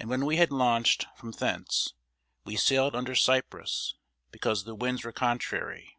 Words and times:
And 0.00 0.08
when 0.08 0.26
we 0.26 0.36
had 0.36 0.50
launched 0.50 1.06
from 1.16 1.30
thence, 1.30 1.94
we 2.44 2.56
sailed 2.56 2.96
under 2.96 3.14
Cyprus, 3.14 3.94
because 4.32 4.64
the 4.64 4.74
winds 4.74 5.04
were 5.04 5.12
contrary. 5.12 5.96